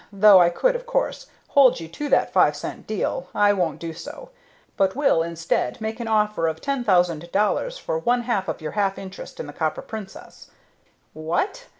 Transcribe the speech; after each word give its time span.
Though 0.11 0.41
I 0.41 0.49
could, 0.49 0.75
of 0.75 0.87
course, 0.87 1.27
hold 1.49 1.79
you 1.79 1.87
to 1.87 2.09
that 2.09 2.33
five 2.33 2.55
cent 2.55 2.87
deal, 2.87 3.27
I 3.35 3.53
won't 3.53 3.77
do 3.79 3.93
so, 3.93 4.31
but 4.75 4.95
will, 4.95 5.21
instead, 5.21 5.79
make 5.79 5.99
an 5.99 6.07
offer 6.07 6.47
of 6.47 6.59
ten 6.59 6.83
thousand 6.83 7.31
dollars 7.31 7.77
for 7.77 7.99
one 7.99 8.23
half 8.23 8.47
of 8.47 8.61
your 8.61 8.71
half 8.71 8.97
interest 8.97 9.39
in 9.39 9.45
the 9.45 9.53
Copper 9.53 9.83
Princess." 9.83 10.49
"What!" 11.13 11.67